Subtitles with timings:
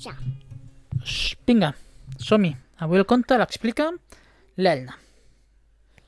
[0.00, 0.14] Ja.
[1.46, 1.74] Vinga,
[2.16, 2.54] som-hi.
[2.80, 3.90] Avui el conte l'explica
[4.56, 4.94] l'Elna.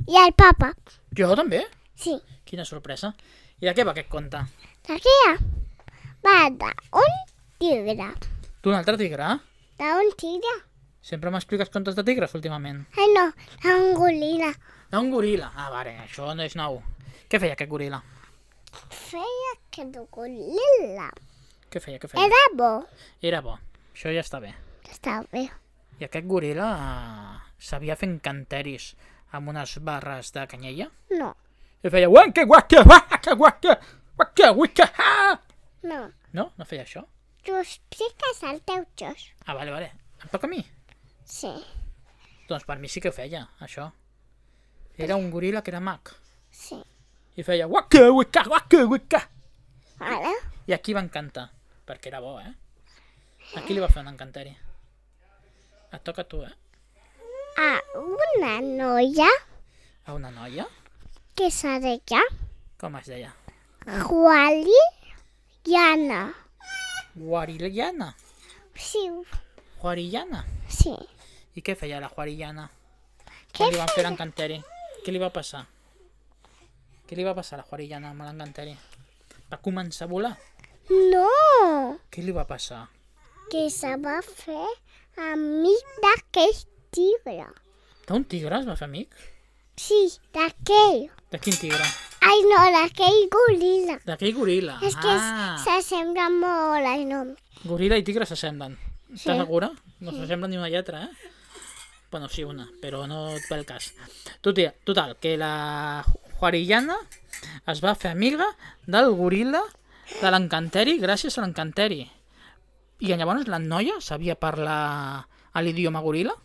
[0.08, 0.70] I el papa?
[1.18, 1.60] Jo també?
[2.00, 2.14] Sí.
[2.48, 3.12] Quina sorpresa.
[3.60, 4.40] I de què va aquest conte?
[4.88, 5.18] De què?
[6.24, 7.18] Va d'un
[7.60, 8.08] tigre.
[8.64, 9.28] D'un altre tigre?
[9.80, 10.54] D'un tigre?
[11.02, 12.84] Sempre m'expliques contes de tigres últimament.
[12.96, 13.24] Ai, no,
[13.64, 14.52] d'un goril·la.
[14.92, 15.48] D'un goril·la.
[15.56, 16.80] Ah, vale, això no és nou.
[17.28, 17.98] Què feia aquest goril·la?
[18.92, 21.08] Feia que el goril·la
[21.72, 22.24] Què feia, què feia?
[22.28, 22.70] era bo.
[23.24, 23.56] Era bo.
[23.94, 24.52] Això ja està bé.
[24.88, 25.46] Està bé.
[26.00, 28.92] I aquest goril·la eh, sabia fer encanteris
[29.32, 30.88] amb unes barres de canyella?
[31.18, 31.32] No,
[31.82, 33.76] I feia wanka waka waka waka
[34.18, 35.40] waka waka ha!
[35.82, 36.02] no.
[36.32, 36.50] No?
[36.56, 37.02] No feia això?
[37.44, 39.30] Tu expliques el teu xos.
[39.46, 39.92] Ah, vale, vale.
[40.22, 40.60] Em toca a mi?
[41.24, 41.50] Sí.
[42.48, 43.88] Doncs per mi sí que ho feia, això.
[44.98, 46.12] Era un goril·la que era mag.
[46.50, 46.78] Sí.
[47.36, 49.22] I feia waka waka waka waka.
[49.98, 50.32] Ara?
[50.68, 51.48] I aquí va encantar,
[51.88, 52.52] perquè era bo, eh?
[53.58, 54.52] Aquí li va fer un encanteri.
[55.92, 56.52] Et toca a tu, eh?
[57.58, 59.28] A una noia
[60.06, 60.66] A una noia?
[61.36, 62.20] que se deia
[62.80, 63.32] Com es deia?
[65.62, 66.22] Jualiana.
[67.14, 68.14] Guarillana.
[68.74, 69.08] Sí,
[69.80, 70.44] Guarillana.
[70.68, 70.94] sí.
[71.54, 72.70] I què feia la Guarillana?
[73.52, 74.56] Què li van fer l'encanteri?
[75.04, 75.66] Què li va passar?
[77.06, 78.72] Què li va passar a la Guarillana amb l'encanteri?
[79.52, 80.32] Va començar a volar.
[80.90, 81.28] No,
[82.10, 82.88] Què li va passar?
[83.52, 84.64] que se va fer
[85.20, 86.56] amic d'aquell
[86.90, 87.44] tigre.
[88.08, 89.12] D'un tigre es va fer amic?
[89.76, 89.98] Sí,
[90.32, 91.10] d'aquell.
[91.30, 91.84] De quin tigre?
[92.22, 93.98] Ai, no, d'aquell goril·la.
[94.06, 94.78] D'aquell goril·la.
[94.86, 97.32] És que ah, s'assembla molt el nom.
[97.66, 98.76] goril·la i tigre s'assemblen.
[99.12, 99.24] Sí.
[99.24, 99.72] Estàs segura?
[100.00, 101.32] No s'assemblen ni una lletra, eh?
[102.12, 103.92] Bueno, sí, una, però no et ve el cas.
[104.44, 106.04] Total, total, que la
[106.38, 106.98] Juarillana
[107.72, 108.46] es va fer amiga
[108.86, 109.62] del goril·la
[110.20, 112.04] de l'encanteri gràcies a l'encanteri.
[113.02, 116.36] I llavors la noia sabia parlar a l'idioma goril·la?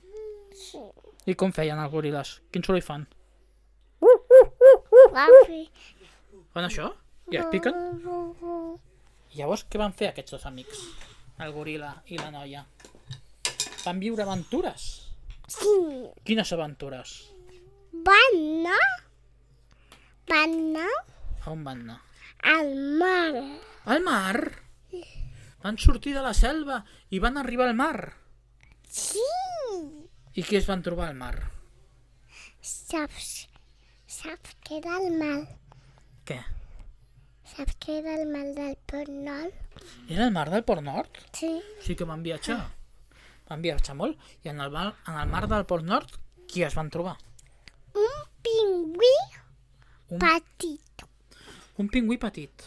[0.55, 0.81] Sí.
[1.27, 2.37] I com feien els goril·les?
[2.49, 3.03] Quin soroll fan?
[5.17, 5.63] Fer...
[6.53, 6.91] Fan això?
[7.31, 7.75] I es piquen?
[9.33, 10.83] I llavors què van fer aquests dos amics?
[11.43, 12.63] El goril·la i la noia.
[13.83, 14.85] Van viure aventures.
[15.47, 15.73] Sí.
[16.27, 17.15] Quines aventures?
[18.07, 18.87] Van anar...
[20.27, 20.89] Van anar
[21.45, 21.99] A on van anar?
[22.47, 23.43] al mar.
[23.85, 24.39] Al mar?
[25.63, 28.13] Van sortir de la selva i van arribar al mar.
[28.87, 29.23] Sí.
[30.37, 31.33] I què es van trobar al mar?
[32.61, 33.47] Saps...
[34.07, 35.41] Saps què era el mal?
[36.27, 36.37] Què?
[37.53, 39.55] Saps què era el mal del Pol Nord?
[40.09, 41.19] Era el mar del Pol Nord?
[41.35, 41.51] Sí.
[41.83, 42.59] Sí que van viatjar.
[43.49, 44.19] Van viatjar molt.
[44.43, 46.11] I en el, mar, en el mar del Pol Nord,
[46.47, 47.17] qui es van trobar?
[47.95, 49.13] Un pingüí
[50.09, 51.03] Un, petit,
[51.83, 52.63] un pingüí petit.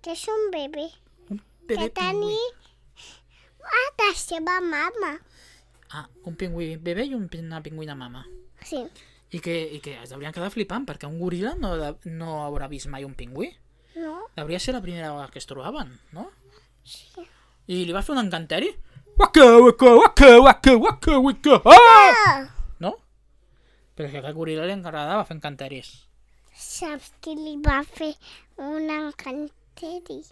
[0.00, 0.86] que és un bebè,
[1.28, 1.98] Un que bebè pingüí.
[1.98, 3.02] tenia
[3.68, 5.10] a la seva mama.
[5.90, 8.24] Ah, un pingüí bebè i una pingüina mama.
[8.64, 8.86] Sí.
[9.30, 12.68] I que, I que es deurien quedar flipant, perquè un goril·la no, de- no haurà
[12.68, 13.50] vist mai un pingüí.
[13.98, 14.14] No?
[14.36, 16.30] Hauria ser la primera vegada que es trobaven, no?
[16.84, 17.24] Sí.
[17.68, 18.70] I li va fer un encanteri?
[19.18, 22.14] Waka, waka, waka, waka, waka, waka, ah!
[22.24, 22.38] Ah!
[22.80, 22.94] No?
[23.98, 25.90] Però que a aquest goril·la li agradava fer encanteris.
[26.54, 28.14] Saps qui li va fer
[28.56, 30.22] un encanteri?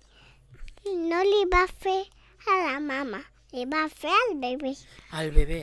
[1.11, 1.99] No li va fer
[2.47, 3.21] a la mama,
[3.53, 4.73] li va fer al bebè.
[5.21, 5.63] El bebè.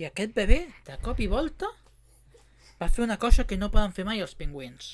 [0.00, 1.68] I aquest bebè, de cop i volta,
[2.80, 4.90] va fer una cosa que no poden fer mai els pingüins.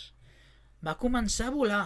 [0.87, 1.85] Va començar a volar.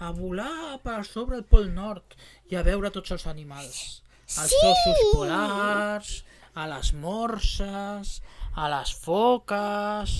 [0.00, 2.14] A volar per sobre el pol nord
[2.50, 4.02] i a veure tots els animals.
[4.28, 4.58] Els Sí!
[4.70, 6.12] ossos polars,
[6.54, 8.18] a les morses,
[8.54, 10.14] a les foques...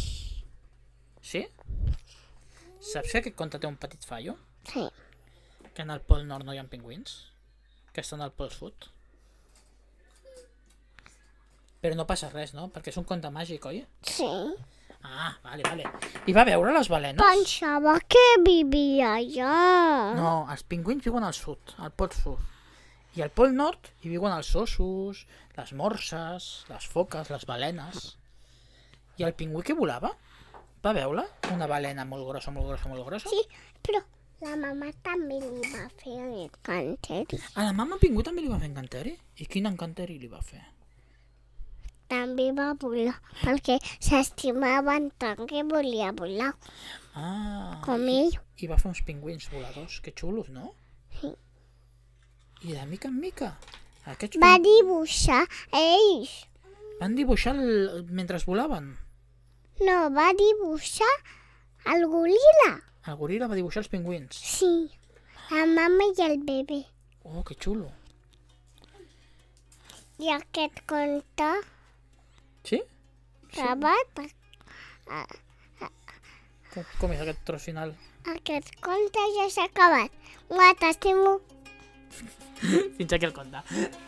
[1.29, 1.45] Sí?
[2.81, 4.37] Saps que aquest conte té un petit fallo?
[4.71, 4.87] Sí.
[5.75, 7.19] Que en el pol nord no hi ha pingüins?
[7.93, 8.89] Que estan al pol sud?
[11.83, 12.67] Però no passa res, no?
[12.75, 13.85] Perquè és un conte màgic, oi?
[14.03, 14.29] Sí.
[15.07, 15.85] Ah, vale, vale.
[16.27, 17.23] I va veure les balenes?
[17.23, 19.53] Pensava que vivia allà.
[20.19, 22.43] No, els pingüins viuen al sud, al pol sud.
[23.17, 25.25] I al pol nord hi viuen els ossos,
[25.57, 28.17] les morses, les foques, les balenes.
[29.19, 30.13] I el pingüí que volava?
[30.85, 31.25] Va veure
[31.55, 33.31] una balena molt grossa, molt grossa, molt grossa?
[33.31, 33.43] Sí,
[33.83, 34.03] però
[34.47, 37.41] la mama també li va fer encanteri.
[37.59, 39.15] A la mama pingüí també li va fer encanteri?
[39.43, 40.63] I quin encanteri li va fer?
[42.29, 46.51] També va volar, perquè s'estimaven tant que volia volar,
[47.17, 48.35] Ah, com ell.
[48.61, 50.75] i va fer uns pingüins voladors, que xulos, no?
[51.21, 51.31] Sí.
[52.69, 53.57] I de mica en mica
[54.13, 56.35] Aquests va dibuixar ells.
[57.01, 58.05] van dibuixar el...
[58.11, 58.99] mentre volaven.
[59.81, 61.11] No, va dibuixar
[61.95, 62.71] el goril·la.
[63.07, 64.37] El goril·la va dibuixar els pingüins.
[64.37, 64.91] Sí,
[65.51, 66.85] la mama i el bebè.
[67.25, 67.89] Oh, que xulo.
[70.19, 71.51] I aquest conte
[72.65, 72.83] Sí?
[73.55, 74.21] acabat,
[76.75, 77.95] Com, com és aquest tros final?
[78.29, 80.13] aquest conte ja s'ha acabat.
[80.51, 81.39] Ho t'estimo.
[82.99, 83.63] Fins aquí el conte.